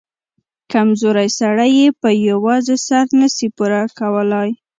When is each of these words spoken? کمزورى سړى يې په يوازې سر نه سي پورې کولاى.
کمزورى 0.71 1.27
سړى 1.39 1.69
يې 1.79 1.87
په 2.01 2.09
يوازې 2.29 2.75
سر 2.87 3.05
نه 3.19 3.27
سي 3.35 3.47
پورې 3.57 3.81
کولاى. 3.99 4.49